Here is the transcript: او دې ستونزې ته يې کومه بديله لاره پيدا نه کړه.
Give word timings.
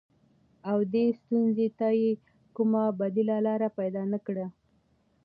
او 0.69 0.77
دې 0.93 1.05
ستونزې 1.19 1.67
ته 1.77 1.87
يې 2.01 2.11
کومه 2.55 2.83
بديله 2.99 3.37
لاره 3.47 3.69
پيدا 3.79 4.03
نه 4.13 4.19
کړه. 4.25 4.47